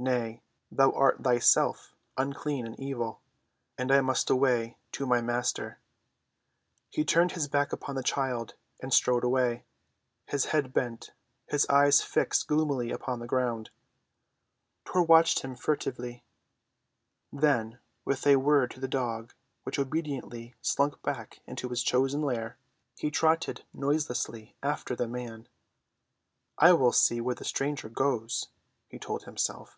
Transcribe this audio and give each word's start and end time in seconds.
"Nay, 0.00 0.44
thou 0.70 0.92
art 0.92 1.24
thyself 1.24 1.92
unclean 2.16 2.64
and 2.64 2.78
evil, 2.78 3.20
and 3.76 3.90
I 3.90 4.00
must 4.00 4.30
away 4.30 4.76
to 4.92 5.06
my 5.06 5.20
Master." 5.20 5.80
He 6.88 7.04
turned 7.04 7.32
his 7.32 7.48
back 7.48 7.72
upon 7.72 7.96
the 7.96 8.04
child 8.04 8.54
and 8.78 8.94
strode 8.94 9.24
away, 9.24 9.64
his 10.26 10.44
head 10.44 10.72
bent, 10.72 11.10
his 11.48 11.66
eyes 11.66 12.00
fixed 12.00 12.46
gloomily 12.46 12.92
upon 12.92 13.18
the 13.18 13.26
ground. 13.26 13.70
Tor 14.84 15.02
watched 15.02 15.40
him 15.40 15.56
furtively. 15.56 16.22
Then, 17.32 17.80
with 18.04 18.24
a 18.24 18.36
word 18.36 18.70
to 18.70 18.78
the 18.80 18.86
dog, 18.86 19.32
which 19.64 19.80
obediently 19.80 20.54
slunk 20.62 21.02
back 21.02 21.40
into 21.44 21.70
his 21.70 21.82
chosen 21.82 22.22
lair, 22.22 22.56
he 22.96 23.10
trotted 23.10 23.64
noiselessly 23.74 24.54
after 24.62 24.94
the 24.94 25.08
man. 25.08 25.48
"I 26.56 26.72
will 26.72 26.92
see 26.92 27.20
where 27.20 27.34
the 27.34 27.44
stranger 27.44 27.88
goes," 27.88 28.46
he 28.86 29.00
told 29.00 29.24
himself. 29.24 29.76